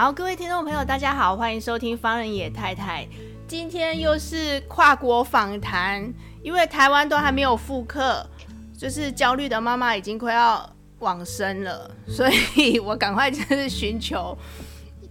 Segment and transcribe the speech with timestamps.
[0.00, 3.04] 好，各位听众朋友，大家好，欢迎收听方仁野太太。
[3.48, 8.24] 今天又是跨国访谈，因为台湾都还没有复课，
[8.78, 14.38] 就是焦虑的妈妈已经快要往生了，所以我赶快就是寻求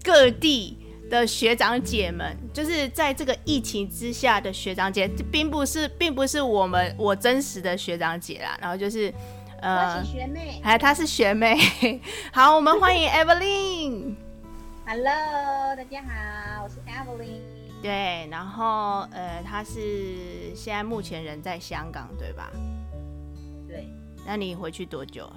[0.01, 0.77] 各地
[1.09, 9.13] 的学长姐们，就是在这个疫情之下的学长姐，并不是，并不是我们我真实的学长姐啦，然后就是
[9.61, 11.59] 呃，我是学妹，还有她是学妹。
[12.31, 14.26] 好，我们欢迎 Evelyn。
[14.89, 17.41] Hello，大家好，我是 Evelyn。
[17.81, 22.49] 对，然后呃，他是现在目前人在香港，对吧？
[23.67, 23.85] 对。
[24.25, 25.29] 那你回去多久？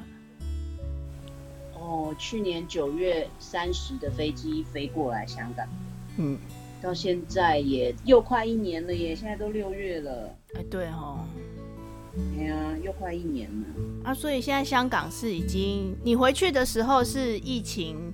[1.74, 5.66] 哦，去年九月三十的飞机飞过来香港。
[6.16, 6.38] 嗯。
[6.80, 10.32] 到现在也又快一年了耶，现在都六月了。
[10.54, 11.26] 哎，对哦。
[12.38, 14.10] 哎呀，又快一年了。
[14.10, 18.12] 啊，所以现在香港是已经，你回去的时候是疫情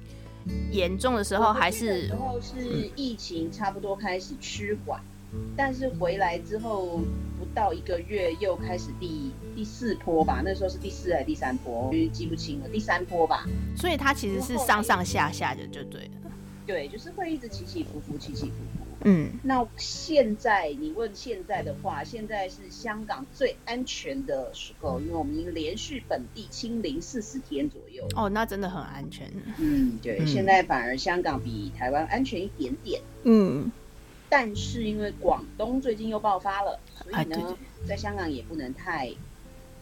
[0.70, 2.06] 严重的时候还是？
[2.08, 5.00] 时候是疫情差不多开始趋缓，
[5.32, 7.00] 嗯，但是回来之后
[7.38, 10.42] 不到一个月又开始第第四波吧？
[10.44, 11.90] 那时候是第四还是第三波？
[11.92, 13.44] 因为记不清了，第三波吧。
[13.76, 16.10] 所以它其实是上上下下的，就对了。
[16.66, 18.75] 对，就是会一直起起伏伏，起起伏伏。
[19.04, 28.08] 嗯，那现在你问现在的话，现在是香港最安全的时候，因为我们已经连续本地清零四十天左右。
[28.16, 29.30] 哦，那真的很安全。
[29.58, 33.00] 嗯，对，嗯、现在反而香港比台湾安全一点点。
[33.24, 33.70] 嗯，
[34.28, 39.12] 但是因为广东最近又爆发了，所以呢，啊、对对对，在香港也不能太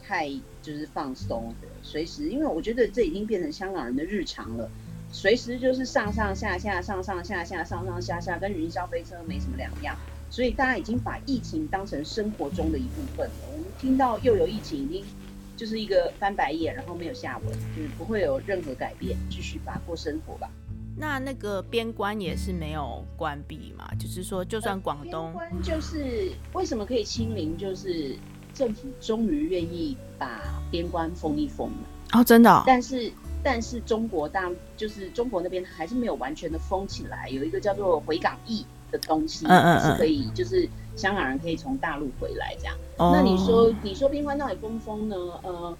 [0.03, 0.28] 太
[0.60, 4.70] 就是放松的，随时，因为我觉得这已经变成香港人的日常了。
[5.14, 9.97] 随时就是上上下下，上上下下，上上下下，跟云霄飞车没什么两样。
[10.28, 13.32] 所以大家已经把疫情当成生活中的一部分了。
[13.53, 15.04] 我们听到又有疫情，已经
[15.56, 20.50] 就是一个翻白眼，然后没有下文，就是不会有任何改变，继续吧，过生活吧。
[20.97, 23.88] 那那个边关也是没有关闭嘛？
[23.97, 27.56] 就是说，就算广东，边关就是为什么可以清零？
[27.56, 28.16] 就是
[28.53, 32.19] 政府终于愿意把边关封一封了。
[32.19, 32.64] 哦，真的哦？
[32.66, 33.12] 但是。
[33.44, 40.66] 但是中国大就是中国那边还是没有完全的封起来，有一个叫做回港易的东西，嗯嗯，是可以就是
[40.97, 42.75] 香港人可以从大陆回来这样。
[42.97, 45.16] 哦、那你说你说边关到底封不封呢？
[45.43, 45.77] 呃，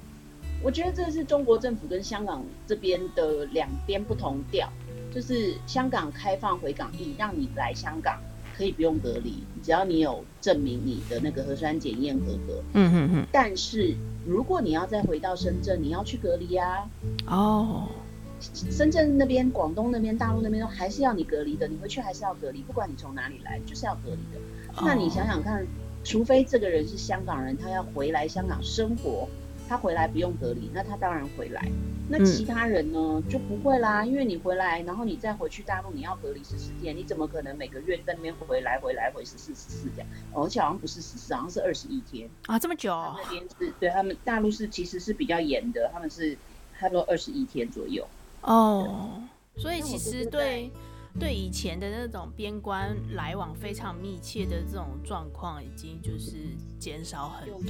[0.63, 4.69] 我觉得这是中国政府跟香港这边的两边不同调，
[5.13, 8.21] 就是香港开放回港易，让你来香港
[8.57, 12.63] 可以不用隔离，只要你有证明你的那个核酸检验合格。
[12.73, 13.27] 嗯嗯嗯。
[13.33, 13.95] 但是
[14.27, 16.89] 如果你要再回到深圳，你要去隔离啊。
[17.27, 17.89] 哦。
[18.71, 24.39] 深圳那边、广东那边、大陆那边都还是要你隔离的，你回去还是要隔离，不管你从哪里来，就是要隔离的。
[24.77, 24.87] Oh.
[24.87, 25.67] 那你想想看，
[26.05, 29.27] 除非这个人是香港人，他要回来香港生活。
[29.69, 31.71] 他回来不用隔离，那他当然回来。
[32.09, 40.09] 那其他人呢、嗯、就不会啦，因为你回来，然后你再回去大陆，你要隔离十四天，你怎么可能每个月在那边回来回来回十四十四这样？
[40.35, 42.91] 而且好像不是十四，好像是二十一天啊，这么久？
[42.93, 46.37] 那边是对他们大陆是其实是比较严的，他们是
[46.79, 48.07] 差不多二十一天左右。
[48.43, 49.23] 哦，
[49.57, 50.71] 所以其实对。
[51.19, 56.37] 对以前的那种边关来往非常密切的这种状况，已经就是
[56.79, 57.61] 减少很多，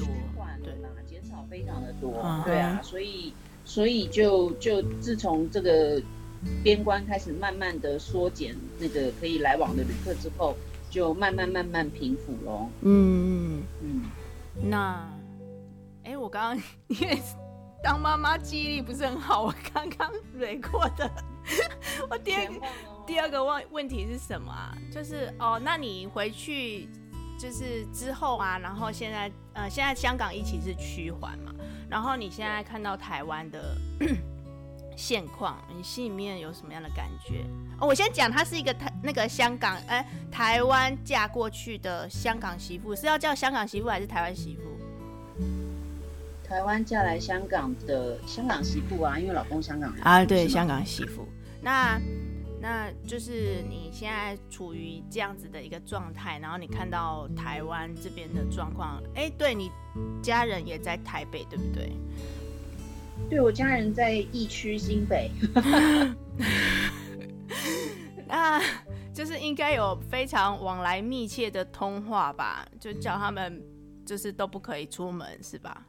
[0.62, 0.72] 对。
[0.74, 0.88] 吧？
[1.06, 3.32] 减少非常的多，嗯、对啊，所以
[3.64, 6.02] 所以就就自从这个
[6.62, 10.56] 边关开始慢慢的缩减那个可以来往的旅客之后，
[10.90, 12.68] 就慢慢慢慢平复咯。
[12.80, 14.02] 嗯嗯，
[14.68, 15.08] 那
[16.02, 17.18] 哎，我刚刚因为
[17.82, 21.08] 当妈妈记忆力不是很好，我刚刚 蕊过的，
[22.10, 22.54] 我第二个。
[23.06, 24.74] 第二个问问题是什么啊？
[24.90, 26.88] 就是哦，那你回去
[27.38, 31.52] 就是之后啊，然后现在呃，现在香港疫情是趋缓嘛，
[31.86, 33.76] 然后你现在看到台湾的
[34.96, 37.44] 现况，你心里面有什么样的感觉？
[37.78, 44.62] 哦，我先讲，她是一个台那个香港哎、呃，台湾嫁过去的香港媳妇，是要叫香港媳妇还是台湾媳妇？
[46.48, 51.28] 台湾嫁来香港的香港媳妇啊，因为老公香港人啊，对，香港媳妇
[51.64, 51.98] 那。
[52.60, 59.70] 那就是你现在处于这样子的一个状态，然后你看到台湾这边的状况，哎，对你
[60.22, 61.92] 家人也在台北，对不对？
[63.28, 65.30] 对，我家人在疫区新北。
[68.26, 68.62] 那
[69.12, 72.66] 就是应该有非常往来密切的通话吧？
[72.80, 73.62] 就叫他们
[74.06, 75.86] 就是都不可以出门，是吧？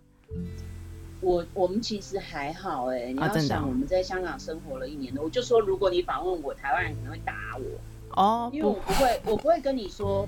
[1.25, 8.21] 我我们其实还好哎、欸，你要想我们在香港生活了一年多，我就说如果你访问我，台湾人可能会打我。
[8.21, 10.27] 哦，因为我不会，我不会跟你说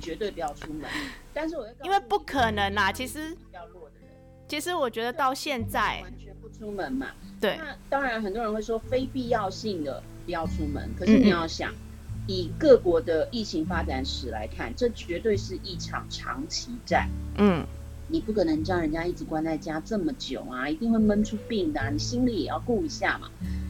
[0.00, 0.90] 绝对不要出门，
[1.32, 4.10] 但是我会因为不可能啦，其实比较弱的人，
[4.48, 7.06] 其实我觉得到现在完全不出门嘛，
[7.40, 11.70] 对，那当然很多人会说非必要性的不要出门，可是你要想。
[11.70, 11.76] 嗯
[12.26, 17.06] 以各国的疫情发展史来看，这绝对是一场长期战。
[17.36, 17.62] 嗯，
[18.08, 23.28] 你不可能叫人家一直关在家这么久啊，一定会闷出病的啊，你心里也要顾一下嘛。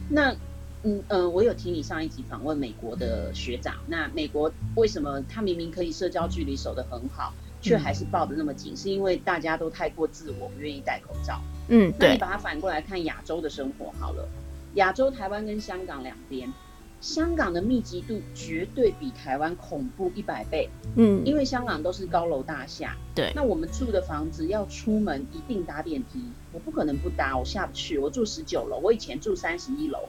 [0.09, 0.35] 那，
[0.83, 8.75] 嗯呃，我有听你上一集访问美国的学长，那美国为什么他明明可以社交距离守得很好，却还是抱得那么紧？
[8.75, 11.41] 是因为大家都太过自我，不愿意戴口罩。
[11.69, 12.09] 嗯，对。
[12.09, 14.27] 那你把它反过来看亚洲的生活好了，
[14.75, 16.51] 亚洲台湾跟香港两边。
[17.01, 26.19] 香港的密集度绝对比台湾恐怖一百倍，嗯，因为香港都是高楼大厦，对，那我们住的房子要出门一定搭电梯，
[26.51, 29.99] 我不可能不搭，我下不去，我住十九楼，我以前住三十一楼，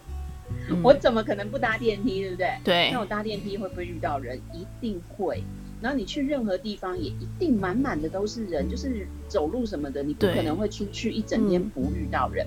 [0.82, 2.50] 我怎么可能不搭电梯，对不对？
[2.64, 4.40] 对，那我搭电梯会不会遇到人？
[4.54, 5.42] 一定会，
[5.82, 12.46] 然后你去任何地方也一定满满的都是人，就是走路什么的，你不可能会出去一整天不遇到人。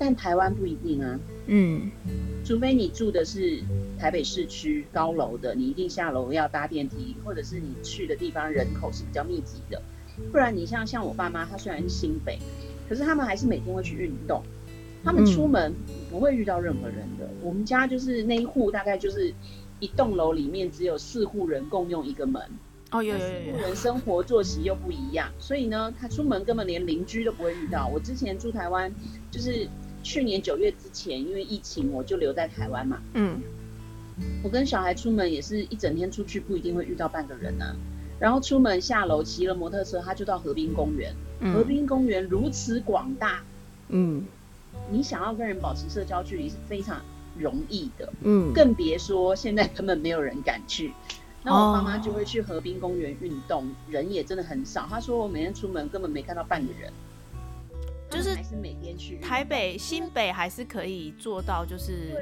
[0.00, 1.90] 但台湾不一定啊，嗯，
[2.44, 3.60] 除非你住的是
[3.98, 9.82] 台北市区高楼的，你一定下楼要搭电梯，或者是你去的地方人口是比较密集的，
[10.30, 12.38] 不然你像像我爸妈，他虽然是新北，
[12.88, 14.40] 可是他们还是每天会去运动，
[15.02, 15.74] 他们出门
[16.08, 17.26] 不会遇到任何人的。
[17.26, 19.34] 嗯、我们家就是那一户大概就是
[19.80, 22.40] 一栋楼里面只有四户人共用一个门，
[22.92, 27.88] 哦，有有有，四户人生活作息又不一样，所以呢，他出门根本连邻居都不会遇到。
[27.92, 28.94] 我之前住台湾
[29.32, 29.66] 就是。
[30.02, 33.00] 去年九月之前，因为疫情，我就留在台湾嘛。
[33.14, 33.40] 嗯，
[34.42, 37.76] 我跟小孩出门也是一整天出去，不一定会遇到半个人呢、啊。
[38.18, 41.14] 然后出门下楼骑了摩托车，他就到河滨公园。
[41.40, 43.42] 嗯、河滨公园如此广大，
[43.88, 44.24] 嗯，
[44.90, 47.00] 你想要跟人保持社交距离是非常
[47.36, 48.12] 容易的。
[48.22, 50.92] 嗯，更别说现在根本没有人敢去。
[51.44, 54.86] 那我妈妈就会去河滨公园运动，人也真的很少。
[54.90, 56.92] 她说我每天出门根本没看到半个人。
[58.10, 62.14] 就是还是每天去台北、新北还是可以做到，就是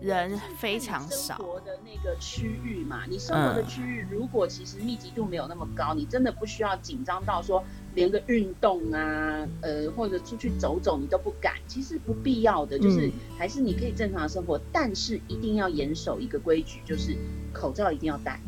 [0.00, 1.36] 人非常少。
[1.36, 7.64] 生活的那个区域嘛，你生活的区域如果其实密集度没有那么高，你真的不需要紧张到说
[7.94, 17.16] 连个运动啊，呃，或者出去走走你都不敢，其实不必要的，就是还是你可以正常的生活，但是一定要严守一个规矩，就是
[17.52, 18.38] 口罩一定要戴，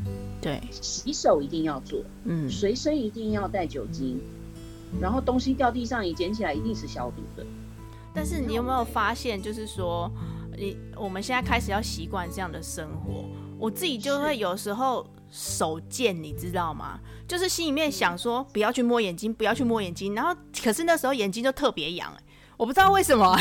[0.43, 4.21] 对，洗手一定要做，嗯，随身一定要带酒精。
[5.01, 7.45] 然后东西掉地上，你捡起来一定是消毒的。
[8.15, 10.11] 但是你有没有发现，就是说，
[10.57, 13.25] 你我们现在开始要习惯这样的生活。
[13.59, 16.99] 我自己就会有时候手贱，你知道吗？
[17.27, 20.15] 就是心里面想说不要去摸眼睛，不要去摸眼睛。
[20.15, 22.13] 然后可是那时候眼睛就特别痒，
[22.57, 23.39] 我不知道为什么，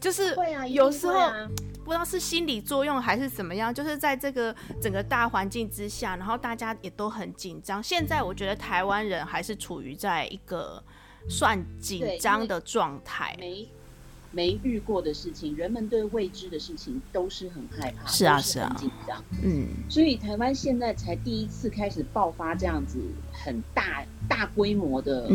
[0.00, 0.34] 就是
[0.70, 1.14] 有时候。
[1.90, 7.82] 不知道是心理作用还是怎么样，就是在这个整个大环境之下，然后大家也都很紧张。
[7.82, 10.80] 现在我觉得台湾人还是处于在一个
[11.28, 13.34] 算紧张的状态。
[13.40, 13.68] 没
[14.30, 19.20] 没遇过的事情，人们对未知的事情都是很害怕，是啊，是啊，紧张。
[19.42, 23.00] 嗯，所以台湾现在才第一次开始爆发这样子
[23.32, 25.28] 很大大规模的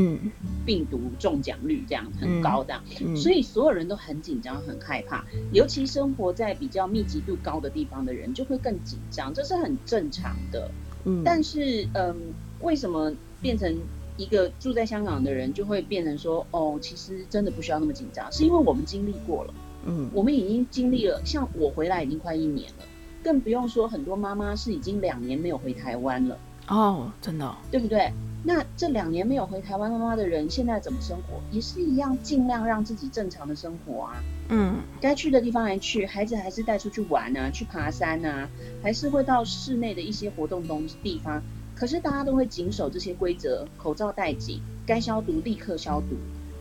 [0.65, 2.81] 病毒中奖率，这样很高的，
[3.15, 5.25] 所以所有人都很紧张，很害怕。
[5.51, 10.71] 尤其生活在比较密集度高的地方的人，就会更紧张，这是很正常的。
[11.03, 12.15] 嗯，但是嗯，
[12.61, 13.77] 为什么变成？
[14.17, 19.53] 一个住在香港的人就会变成说，哦，其实真的不需要那么紧张，是因为我们经历过了，
[19.85, 22.85] 嗯，我们已经经历了，像我回来已经快一年了，
[23.21, 28.09] 更不用说很多妈妈是已经两年没有回台湾了，哦，真的，对不对？
[28.47, 31.41] 那这两年没有回台湾妈妈的人，现在怎么生活？
[31.51, 38.47] 也是一样，尽量让自己正常的生活啊，嗯，该去的地方还去，孩子还是带出去玩啊，去爬山啊，
[38.83, 41.41] 还是会到室内的一些活动东地方。
[41.73, 46.15] 可是大家都会谨守这些规则，口罩戴紧，该消毒立刻消毒，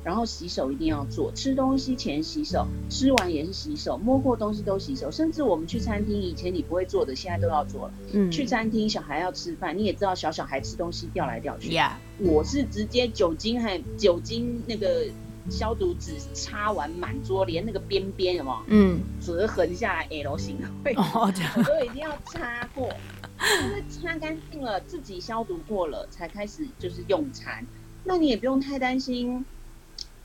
[0.05, 7.95] 然后洗手一定要做，吃东西前洗手，吃完也是洗手，摸过东西都洗手，甚至我们去餐厅，以前你不会做的，现在都要做了。
[8.13, 11.71] 嗯，去餐厅小孩要吃饭，你也知道小小孩吃东西掉来掉去。
[11.71, 11.93] Yeah.
[12.19, 15.07] 我是直接酒精和酒精那个
[15.49, 18.57] 消毒纸擦完满桌，连那个边边有没有？
[18.67, 21.33] 嗯，折痕下来 L 型的位置，我
[21.63, 22.89] 都一定要擦过。
[23.37, 27.67] 就是擦干净了，自己消毒过了，才开始就是用餐。
[28.05, 29.45] 那你也不用太担心，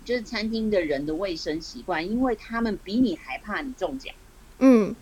[0.10, 4.12] 就是餐厅的人的卫生习惯，因为他们比你还怕你中奖。
[4.58, 4.96] 嗯，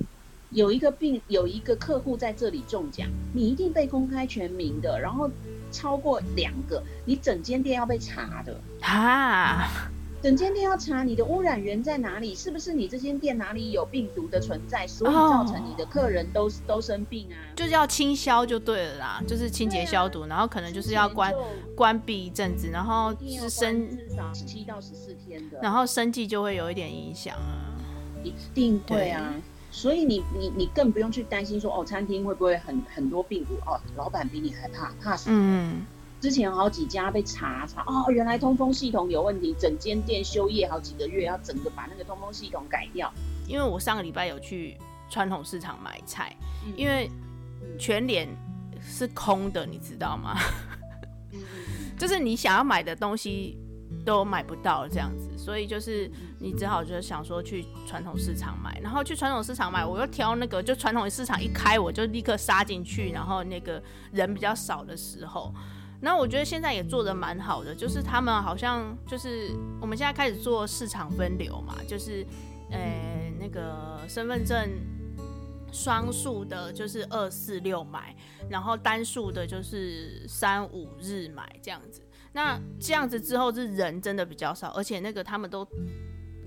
[0.49, 5.31] 有一个病，有一个客户在这里中奖，你一定被公开全名的，然后
[5.71, 9.89] 超过两个，你整间店要被查的啊。
[10.19, 17.37] 整间店要查你的污染源在哪里，是不是你这间店哪里有病毒的存在，所以造成你的客人都、oh, 都生病啊？
[17.55, 21.31] 就是要清消就对了啦，就是清洁消毒、啊，然后可能就是要关
[21.75, 27.77] 关闭一阵子，然后是生至少七到十四天的，然后生计就会有一点影响啊，
[28.23, 29.33] 一定会啊。
[29.69, 35.29] 所以你你你更不用去担心说哦，餐厅会不会很很多病毒哦，老板比你还怕怕死。
[35.31, 35.85] 嗯。
[36.19, 43.13] 之前好几家被查查哦，原来通风系统有问题，整间店休业好几个月，要整个把那个通风系统改掉。
[43.47, 44.75] 因为我上个礼拜有去
[45.09, 47.09] 传统市场买菜，嗯、因为
[47.79, 48.27] 全脸
[48.81, 50.35] 是空的，你知道吗？
[51.33, 51.39] 嗯、
[51.97, 53.55] 就是你想要买的东西
[54.03, 63.81] 都买不到这样子，所以就是你只好就是想说去传统市场买，然后去传统市场买，我又挑那个就传统市场一开我就立刻杀进去，然后那个
[64.11, 65.53] 人比较少的时候。
[65.99, 69.51] 那我觉得现在也做的蛮好的，就是他们好像就是
[69.81, 72.25] 我们现在开始做市场分流嘛，就是
[72.69, 74.69] 呃那个身份证
[75.71, 78.15] 双数的，就是二四六买，
[78.49, 82.01] 然后单数的就是三五日买这样子。
[82.31, 85.67] 那这样子之后是人真的比较少，而且那个他们都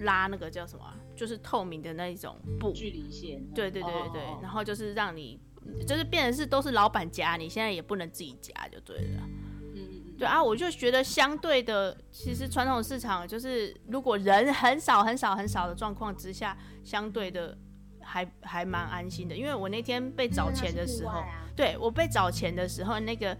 [0.00, 0.84] 拉那个叫什么，
[1.16, 3.44] 就是透明的那一种布距离线。
[3.52, 5.40] 对对对对对，然后就是让你。
[5.86, 9.20] 就是变成是都是老板夹，你现在也不能自己夹就对了。
[9.22, 17.56] 嗯嗯对啊，我就觉得相对的，其实传统市场就是如果人很少很少很少的状况之下，相对的
[18.02, 19.34] 还还蛮安心的。
[19.34, 21.22] 因为我那天被找钱的时候，
[21.56, 23.34] 对我被找钱的时候，那个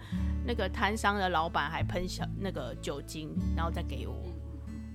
[0.46, 4.14] 那个摊商的老板还喷小那个酒精，然后再给我。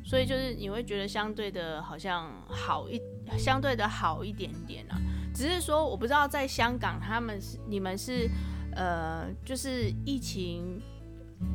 [0.04, 3.00] 所以就是你会觉得相对的好像好一
[3.38, 4.98] 相对的好一点点啊。
[5.36, 8.30] 只是说，我不知道在香港，他们是你们是，
[8.74, 10.82] 呃，就是疫情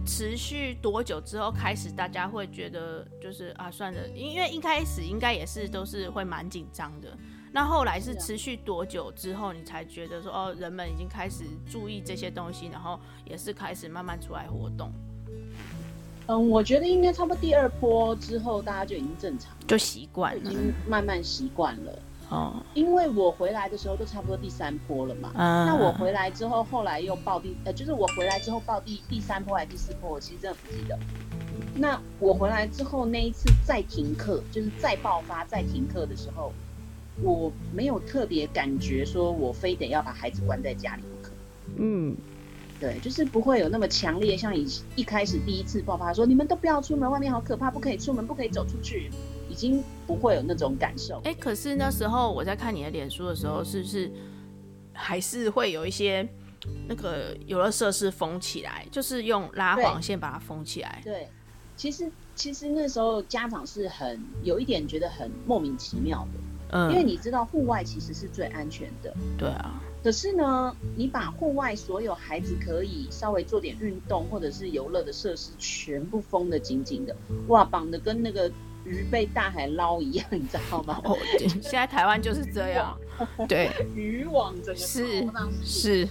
[0.04, 7.08] 持续多久之后开始，大家会觉得就是啊，算了，因为一开始应该也是都是会蛮紧张的。
[7.52, 14.92] 那后来是持续多久之后，你才觉得说哦，人们已经开始注意这些东西，然后也是开始慢慢出来活动。
[16.26, 21.98] 嗯，我觉得应该差不多第二波之后，大家就已经正常，就习惯了，已经慢慢习惯了。
[22.30, 25.32] 哦，因为我回来的时候都差不多第三波了嘛。
[25.34, 25.66] 嗯。
[25.66, 30.98] 那我回来之后，后来又报第，呃，就是我回来之后报第第三波还是第四波，我其实真的不记得。
[31.74, 36.52] 那我回来之后那一次再停课，就是再爆发再停课的时候，
[37.20, 41.32] 我没有特别感觉说我非得要把孩子关在家里不可。
[41.76, 42.16] 嗯，
[42.78, 49.10] 对，就是不会有那么强烈，像以一开始第一次爆发说你们都不要出门，外面好可怕，不可以出门，不可以走出去。
[49.60, 51.16] 已经不会有那种感受。
[51.18, 54.10] 哎、欸，可是那时候我在看你的脸书的时候，是不是
[54.94, 56.26] 还是会有一些
[56.88, 61.02] 那个游乐设施封起来，就是用拉黄线把它封起来？
[61.04, 61.28] 对，对，
[61.76, 66.40] 其实其实那时候家长是很有一点觉得很莫名其妙的，
[66.70, 69.14] 嗯，因为你知道户外其实是最安全的。
[69.36, 69.78] 对啊。
[70.02, 77.14] 可是呢，你把户外所有孩子可以稍微做点运动或者是游乐的设施全部封得紧紧的，
[77.48, 78.50] 哇，绑得跟那个。
[78.84, 81.00] 鱼被大海捞一样，你知道吗？
[81.04, 81.16] 哦，
[81.62, 82.96] 现在台湾就是这样，
[83.48, 85.28] 对，渔网整个是
[85.64, 86.08] 是，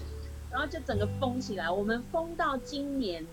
[0.51, 1.69] 然后就整个封起来。
[1.69, 3.25] 我们封到今年，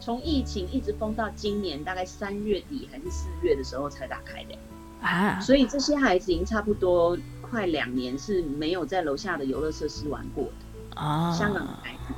[0.00, 4.58] 从疫情一直封到今年，大概三月底还是四月的时候才打开的
[5.00, 5.40] 啊。
[5.40, 11.32] 所以这些孩子已经差不多快两年是没有在楼下的游乐设施玩过的啊。
[11.32, 12.14] 香港的孩子，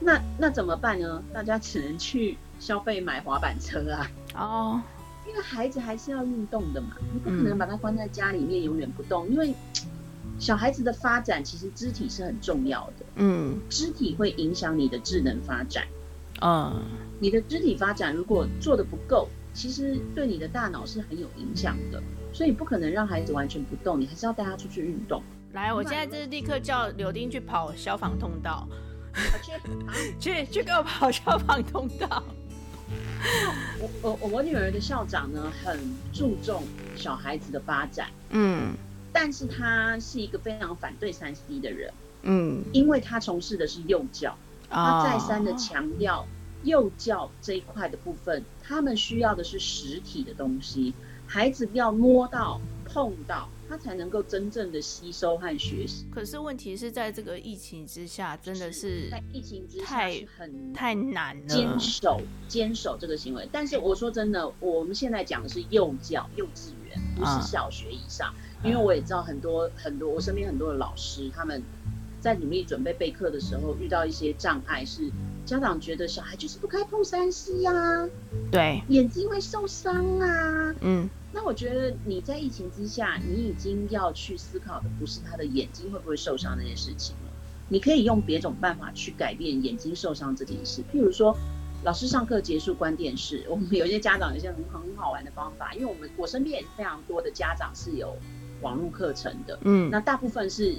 [0.00, 1.22] 那那怎么办呢？
[1.32, 4.10] 大家只能去消费买滑板车啊。
[4.34, 4.82] 哦。
[5.34, 9.26] 因为孩子还是要运动的嘛，你不可能把他关在家里面永远不动。
[9.26, 9.32] 嗯。
[9.32, 9.52] 因为
[10.38, 15.84] 小孩子的发展其实肢体是很重要的，嗯，肢体会影响你的智能发展。
[16.40, 16.80] 嗯，
[17.18, 22.00] 你的肢体发展如果做的不够，其实对你的大脑是很有影响的。
[22.32, 25.20] 所以不可能让孩子完全不动，你还是要带他出去运动。
[25.52, 28.68] 来，我现在就是立刻叫柳丁去跑消防通道，
[29.42, 29.52] 去
[30.46, 32.22] 去去给我跑消防通道。
[33.80, 36.62] 我我我女儿的校长呢，很注重
[36.96, 38.74] 小孩子的发展，嗯，
[39.12, 44.36] 但是他是一个非常反对三 C 的人，嗯，因为他从事的是幼教，
[44.70, 46.26] 他再三的强调
[46.62, 50.94] 幼教这一块的部分，他们需要的是实体的东西，
[51.26, 53.48] 孩子要摸到碰到。
[53.68, 56.06] 他才能够真正的吸收和学习。
[56.12, 63.48] 可是问题是在这个疫情之下，真的是在疫情之下太很太难了坚守坚守这个行为。
[63.50, 68.34] 但是我说真的，我们现在讲的是幼教幼稚园，不是小学以上。
[68.62, 71.62] 因为我也知道很多很多，我身边很多的老师他们
[72.18, 75.10] 在努力准备备课的时候，遇到一些障碍，是
[75.44, 78.08] 家长觉得小孩就是不该碰三 C 呀，
[78.50, 80.74] 对，眼睛会受伤啊。
[80.80, 87.32] 嗯，那我觉得你在疫情之下，你已经要去思考的不是他的眼睛会不会受伤那件事情了，
[87.68, 91.36] 你可以用别种办法去改变眼睛受伤这件事，譬如说。
[91.82, 98.16] 老师上课结束关电视，我们有些家长有些很很好玩的方法，因为我们我身边也是非常多的家长是有
[98.62, 100.76] 网络课程的，嗯，那大部分是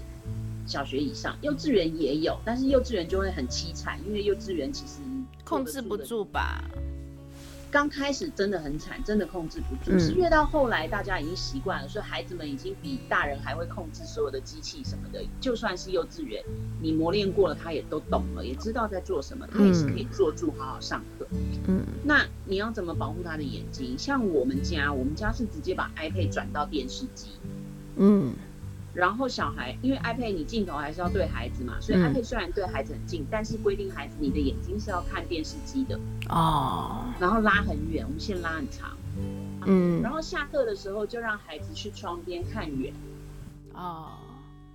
[0.65, 4.93] 小学以上，幼稚园也有，但是幼稚园就会很凄惨，因为幼稚园其实
[5.43, 6.63] 控制不住吧。
[7.75, 9.91] 刚开始真的很惨，真的控制不住。
[9.91, 15.21] 嗯、是越到后来，大家已经习惯了，所以孩子们已经比大人还会控制所有的机器什么的。
[15.41, 16.41] 就算是幼稚园，
[16.81, 21.27] 你磨练过了，他也都懂了，也知道在做什么，他也是可以坐住好好上课。
[21.67, 23.97] 嗯，那你要怎么保护他的眼睛？
[23.99, 27.31] 像我们家，我们家是直接把 iPad 转到电视机。
[27.97, 28.33] 嗯。
[28.95, 35.99] 然后小孩，因为 iPad 你镜头还是要对孩子嘛，所以 iPad 虽然对孩子很近，嗯、但是规定孩子你的眼睛是要看电视机的
[36.29, 37.03] 哦。
[37.19, 38.95] 然后拉很远，我们线拉很长。
[39.65, 40.01] 嗯。
[40.01, 42.93] 然后下课的时候就让孩子去窗边看远。
[43.73, 44.13] 哦。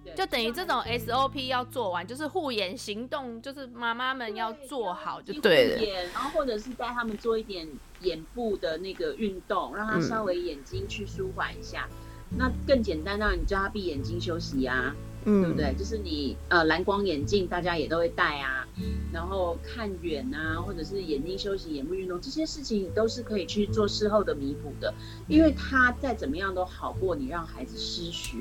[0.05, 0.15] 对。
[0.15, 5.79] 就等于这种 SOP 要做完，就是护眼行动，就是妈妈们要做好就对了。
[5.79, 7.67] 护眼，然后或者是带他们做一点
[8.03, 11.89] 眼部的那个运动，让他稍微眼睛去舒缓一下。
[11.91, 11.97] 嗯
[12.37, 14.95] 那更简单，让你叫他闭眼睛休息啊，
[15.25, 15.75] 嗯，对不对？
[15.77, 18.67] 就是你呃蓝光眼镜，大家也都会戴啊，
[19.13, 24.95] 然后看远啊，或者是眼睛休息、眼部运动，这些事情都是可以去做事后的弥补的，
[25.27, 28.37] 因为他再怎么样都好过你让孩子失学，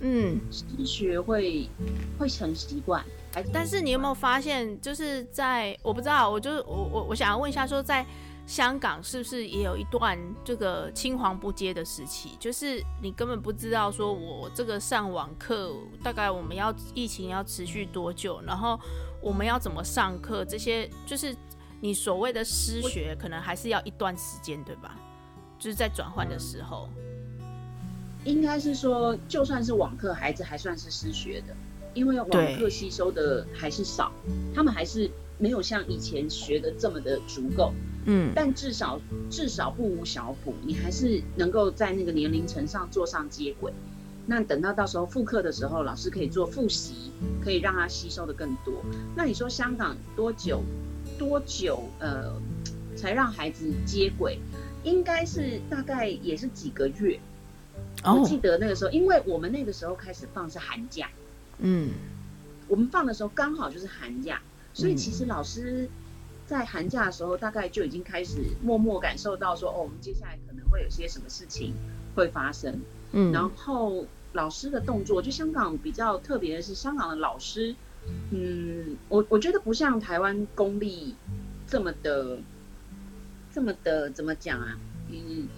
[0.00, 1.68] 嗯，失学会
[2.18, 3.04] 会成习惯。
[3.52, 8.06] 但是你有没有发现，就是在我不知道，我就我我我想要问一下，说在。
[8.44, 12.30] 香港是不是也有一段这个青黄不接的时期？
[12.38, 15.72] 就是你根本不知道说，我这个上网课
[16.02, 18.78] 大概我们要疫情要持续多久，然后
[19.20, 20.44] 我们要怎么上课？
[20.44, 21.34] 这些就是
[21.80, 24.98] 你所谓的失学，可能还是要一段时间，对吧？
[25.58, 26.88] 就是在转换的时候，
[28.24, 31.54] 应该是说，就算是网课，孩子还算是失学的，
[31.94, 32.28] 因为网
[32.58, 34.12] 课吸收的还是少，
[34.52, 37.72] 他们还是没有像以前学的这么的足够。
[38.04, 43.72] 嗯，但至少至少不无小补，你还是能够在那个年龄层上做上接轨。
[44.26, 47.12] 那等到到时候复课的时候，老师可以做复习，
[47.42, 48.74] 可以让他吸收的更多。
[49.16, 50.62] 那你说香港多久
[51.18, 52.32] 多久呃
[52.96, 54.38] 才让孩子接轨？
[54.84, 57.18] 应该是大概也是几个月。
[58.04, 61.08] 哦，我记得那个时候，因为我们那个时候开始放是寒假，
[61.58, 61.90] 嗯，
[62.68, 64.40] 我们放的时候刚好就是寒假，
[64.72, 65.88] 所以其实老师。
[66.52, 71.72] 在寒假的时候，大概就已经开始默默感受到说，哦，我们接下来可能会有些什么事情
[72.14, 72.78] 会发生。
[73.12, 77.74] 嗯，然后老师的动作，就香港比较特别的是，香港的老师，
[78.32, 81.14] 嗯，我我觉得不像台湾公立
[81.66, 82.38] 这么的，
[83.50, 84.78] 这么的怎么讲啊？
[85.08, 85.48] 嗯，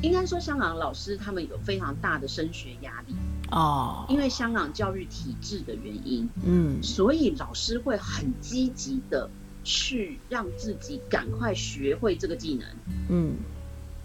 [0.00, 3.16] 应该说香港老师他们有非常大的升学压力
[3.50, 9.28] 哦，因为香港教育体制的原因，嗯，所以老师会很积极的。
[9.64, 12.68] 去让自己赶快学会这个技能，
[13.08, 13.36] 嗯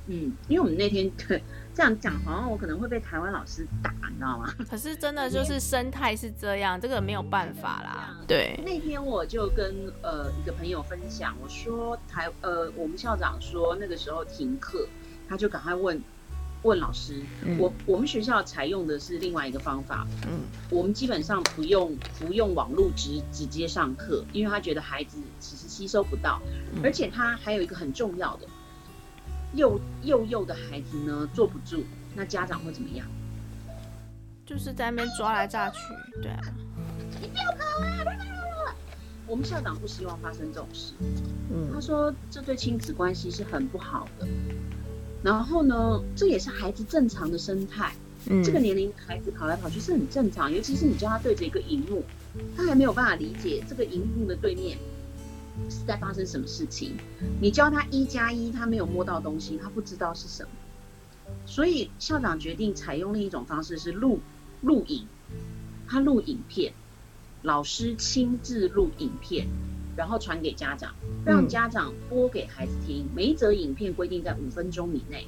[0.07, 1.11] 嗯，因为我们那天
[1.73, 4.53] 这样讲，好像我可能会被台湾老师打，你知道吗？
[4.69, 8.17] 可是真的就是生态是这样，这个没有办法啦。
[8.27, 14.87] 对，那天我就跟呃一个朋友分享，我说台呃我们校长说那个时候停课，
[15.27, 16.01] 他就赶快问。
[16.65, 26.41] 问老师，嗯、我我们学校采用的是另外一个方法，嗯，我们基本上不用不用网络直直接上课，因为他觉得孩子其实吸收不到，
[26.73, 28.47] 嗯、而且他还有一个很重要的，
[29.53, 31.83] 幼幼幼的孩子呢坐不住，
[32.15, 33.05] 那家长会怎么样？
[34.43, 35.77] 就是在那边抓来抓去，
[36.21, 36.41] 对啊，
[37.21, 37.65] 你不要跑
[38.65, 38.73] 啊！
[39.27, 40.93] 我们校长不希望发生这种事，
[41.51, 44.27] 嗯，他说这对亲子关系是很不好的。
[45.25, 47.91] 然后呢，这也是孩子正常的生态。
[48.27, 52.03] 嗯，这个年龄孩子跑来跑去是很正常，尤其是你叫他对着一个荧幕，
[52.55, 54.77] 他还没有办法理解这个荧幕的对面
[55.67, 56.95] 是在发生什么事情。
[57.41, 60.49] 你教他一加一，他没有摸到东西，他不知道是什么。
[61.47, 64.19] 所以校长决定采用另一种方式，是录
[64.61, 65.07] 录影，
[65.87, 66.71] 他录影片，
[67.41, 69.47] 老师亲自录影片。
[69.95, 70.93] 然后传给家长，
[71.25, 73.07] 让家长播给孩子听。
[73.15, 75.27] 每一则影片规定在五分钟以内。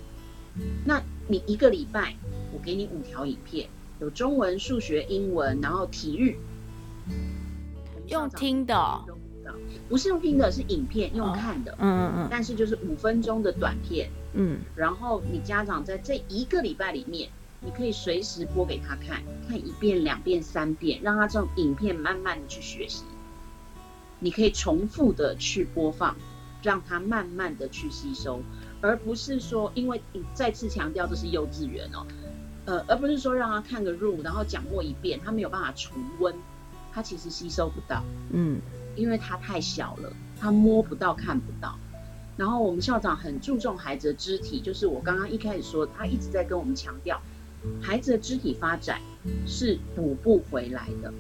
[0.86, 2.16] 那你一个礼拜，
[2.52, 6.38] 我给你五条影片，有中文、数学、英文，然后体育。
[8.08, 9.02] 用听的。
[9.88, 11.74] 不是用听的，是影片用看的。
[11.80, 12.28] 嗯嗯嗯。
[12.30, 14.10] 但是就是五分钟的短片。
[14.34, 14.60] 嗯。
[14.76, 17.30] 然后你家长在这一个礼拜里面，
[17.62, 23.04] 你可以随时播给他看，看一遍、两遍、三遍，让他这种影片慢慢的去学习。
[24.20, 26.16] 你可以重复的去播放，
[26.64, 28.42] 让他慢慢的去吸收，
[28.82, 32.06] 而不是说，因为你再次强调这是幼稚园哦，
[32.66, 36.34] 呃，而不是说让他看个入，然后讲过一遍，他没有办法重温，
[36.92, 38.60] 他其实吸收不到，嗯，
[38.96, 41.78] 因为他太小了，他摸不到、看不到。
[42.36, 47.20] 然后我们校长很注重孩子的肢体，就是我刚刚一开始说，他一直在跟我们强调，
[47.82, 49.02] 孩子的肢体发展
[49.48, 51.12] 是补不回来的。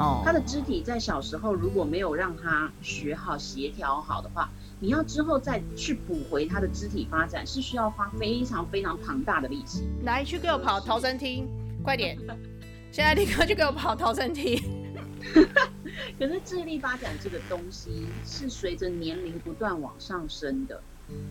[0.00, 4.48] 哦，他的肢体在小时候如果没有让他学好协调好的话，
[4.80, 9.86] 你要之后再去补回他的肢体发展，是需要花非常非常庞大的力气。
[10.04, 11.44] 来，去给我跑逃生梯，
[11.84, 12.16] 快点！
[12.90, 14.62] 现在立刻去给我跑逃生梯。
[16.18, 20.82] 可是智力发展这个东西是随着年龄不断往上升的，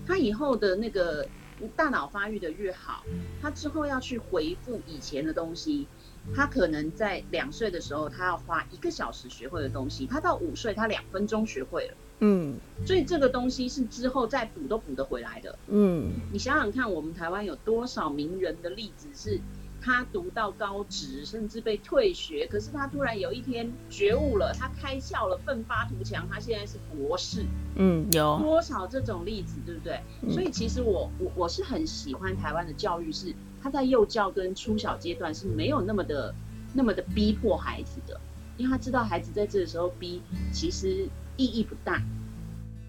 [0.05, 1.27] 他以后的那个
[1.76, 3.04] 大脑发育的越好，
[3.41, 5.88] 他之后要去回复以前的东西。
[6.36, 11.93] 他可能在两岁的时候，他要花一个小时学会的东西，他到五岁，他两分钟学会了。
[12.19, 15.58] 嗯，所以这个东西是之后再补都补得回来的。
[15.67, 19.39] 嗯，你想想看，我们台湾有多少名人的例子是，
[19.82, 27.46] 他读到高职，甚至被退学，可是他突然有一天觉悟了，他开窍了，奋发图强，他现在是博士。
[27.76, 30.00] 嗯，有多少这种例子，对不对？
[30.22, 33.34] 嗯，所以其实我我我是很喜欢台湾的教育是。
[33.62, 36.34] 他在幼教跟初小阶段是没有那么的、
[36.74, 38.18] 那么的逼迫孩子的，
[38.56, 40.22] 因为他知道孩子在这个时候逼，
[40.54, 42.02] 其实意义不大。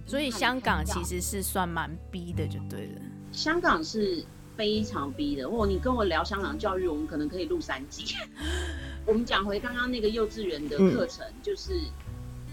[0.07, 3.01] 所以香港其实是算蛮逼的，就对了。
[3.33, 4.25] 香港是
[4.61, 5.49] 非常逼的。
[5.49, 8.15] 哦，你跟我聊香港教育，我们可能可以录三集。
[9.07, 11.81] 我们讲回刚刚那个幼稚园的课程，就是。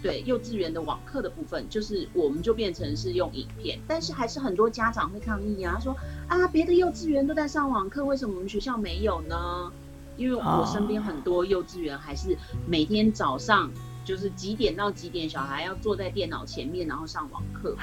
[0.00, 5.92] 对幼稚园的网课的部分，就是我们就变成是用影片，但是还是很多家长会抗议啊，说
[6.28, 9.72] 啊，别的幼稚园都在上网课，为什么我们学校没有呢？
[10.16, 13.68] 因为我身边很多幼稚园还是每天早上
[14.04, 17.76] 就是几点到几点，小孩要坐在电脑前面，然后上网课，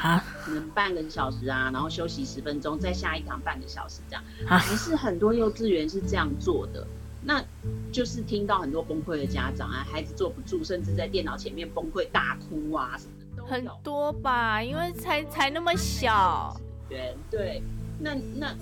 [0.43, 6.85] 可能半个小时啊，然后休息十分钟，再下一堂半个小时这样，还是很多幼稚园是这样做的。
[7.27, 7.43] 那
[7.91, 16.55] 就是听到很多崩溃的家长啊，孩子坐不住，甚至在电脑前面崩溃大哭啊什么的都很多吧，因为才才那么小。
[16.87, 17.63] 对对，
[17.99, 18.55] 那那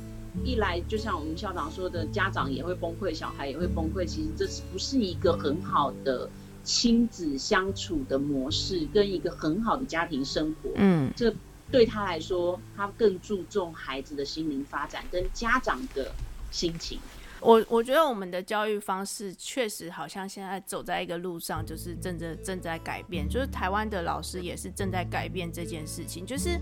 [0.45, 4.05] 一来，就像我们校长说的，家长也会崩溃，小孩也会崩溃。
[4.05, 6.29] 其实这是不是一个很好的
[6.63, 10.69] 亲子相处的模式，跟一个很好的家庭生活？
[10.75, 11.33] 嗯，这
[11.71, 16.11] 对他来说，他更注重孩子的心灵发展跟家长的
[16.51, 16.99] 心情。
[17.41, 26.25] 我我觉得我们的教育方式确实好像现在走在一个路上，就是正在正在改变，就是台湾的老师也是正在改变这件事情。
[26.25, 26.57] 就是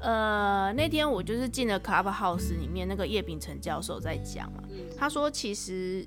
[0.00, 4.62] 呃那天我就是进了 Clubhouse 里面，那个叶秉成教授在讲嘛，
[4.96, 6.06] 他说其实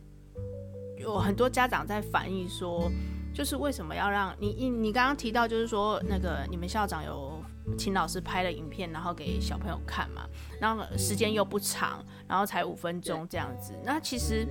[0.98, 2.92] 有很多家长在反映说，
[3.40, 7.39] 就是为什么要让你你你刚刚提到就是说那个你们校长有。
[7.78, 10.24] 请老师拍了影片，然后给小朋友看嘛，
[10.60, 13.74] 然后时间又不长，然后才五分钟这样子。
[13.84, 14.48] 那其实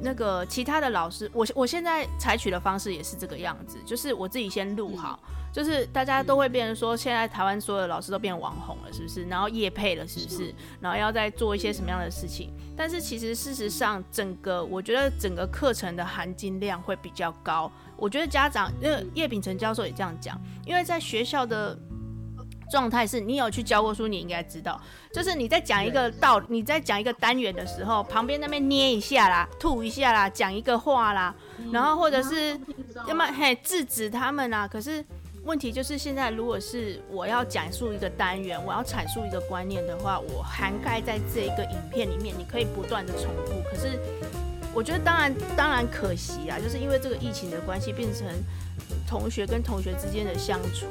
[0.00, 5.18] 那个其他的老师，我我现在采取的方式也是这个样子，就是我自己先录好，
[5.52, 9.24] 就是大家都会变成说，现在台湾所有的老师都变网红了，是不是？
[9.24, 10.54] 然后业配了，是不是？
[10.80, 12.52] 然后要再做一些什么样的事情？
[12.76, 17.70] 但是其实事实上，整个我觉得整个课程的含金量会比较高。
[17.96, 21.78] 我觉得家长，那个叶秉成教授也这样讲，因为在学校的。
[22.72, 24.80] 状态是你有去教过书，你应该知道，
[25.12, 31.34] 就是你在讲一个道，你在讲一个单元的时候，旁边那边捏一下啦，吐一下啦，讲一个话啦，
[31.70, 32.58] 然后或者是
[33.06, 34.66] 要么嘿制止他们啦。
[34.66, 35.04] 可是
[35.44, 43.52] 问题就是现在，如果是我要讲述一个单元，我要阐述一个观念的话，我涵盖在这一个影片里面，你可以不断的重复。
[43.70, 44.00] 可是
[44.74, 48.26] 我觉得当然当然可惜啊，就是因为这个疫情的关系，变成
[49.06, 50.86] 同学跟同学之间的相处。